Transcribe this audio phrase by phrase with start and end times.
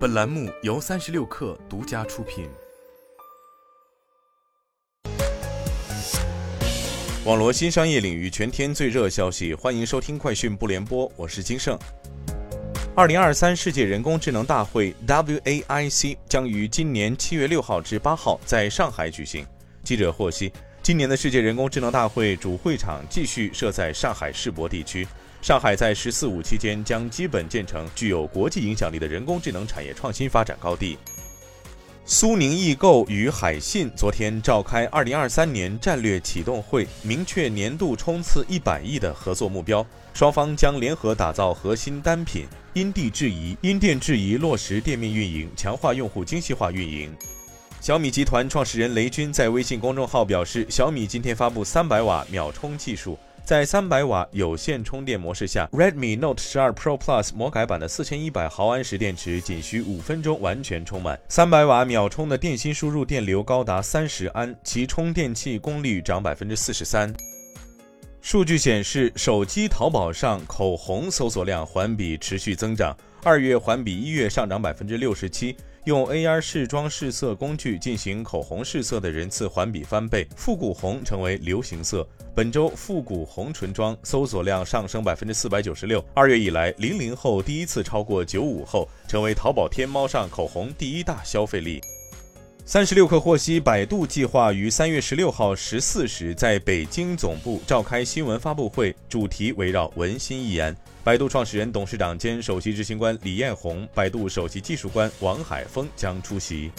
[0.00, 2.48] 本栏目由三十六氪独家出品。
[7.26, 11.78] 网罗新商业领域全天最热消息，欢迎收听快讯不联播，我是金盛。
[12.96, 19.46] 二零二三世界人工智能大会 （WAIC） 将于今年七月六号至八号在上海举行。
[19.84, 20.50] 记者获悉，
[20.82, 25.06] 今年的世界人工智能大会主会场继续设在上海世博地区。
[25.42, 30.98] 上海在“十四五”期间将基本建成具有国际影响力的人工智能产业创新发展高地。
[32.04, 39.84] 苏宁易购与海信昨天召开二零二三年战略启动会，明确年度冲刺一百亿的合作目标。
[40.12, 47.16] 双方将联合打造核心单品，因地制宜、因店制宜落实店面运营，强化用户精细化运营。
[47.80, 53.16] 小米集团创始人雷军在微信公众号表示，小米今天发布三百瓦秒充技术。
[53.50, 61.18] 在三百瓦有线充电模式下，Redmi Note 十二 Pro Plus 魔改版的四千一百毫安时电池仅需五分钟完全充满。
[61.28, 67.12] 三百瓦秒充的电芯输入电流高达三十安，其充电器功率涨百分之四十三。
[68.22, 75.56] 数据显示，手机淘宝上口红搜索量环比持续增长，二月环比一月上涨百分之六十七。
[75.84, 82.06] 用 AR 试妆试色工具进行口红试色的人次环比翻倍，复古红成为流行色。
[82.34, 91.80] 本周复古红唇妆搜索量上升百分之四百九十六，二月以来，零零后第一次超过九五后，成为淘宝天猫上口红第一大消费力。
[92.66, 100.76] 三十六氪获悉，百度计划于三月十六号十四时在北京总部召开新闻发布会，主题围绕“文心一言”。
[101.02, 106.70] 百度创始人、董事长兼首席执行官李彦宏，百度首席技术官王海峰将出席。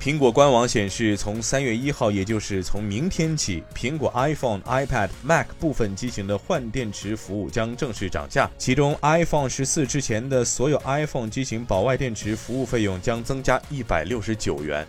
[0.00, 8.50] 苹果官网显示，从三月一号，也就是从明天起，苹果 iPhone、iPad、Mac 部分机型的换电池服务将正式涨价。
[8.58, 14.84] 其中，iPhone 十四之前的所有 iPhone 机型保外电池服务费用将增加一百六十九元。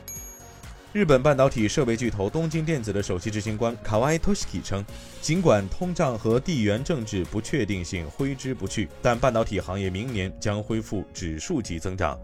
[0.93, 4.85] 日本半导体设备巨头东京电子的首席执行官卡哇伊托西基称，
[5.21, 12.15] 尽管通胀和地缘政治不确定性挥之不去，但半导体行业明年将恢复指数级增长。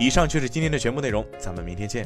[0.00, 2.04] 以上就是今天的全部内容，咱们明天见。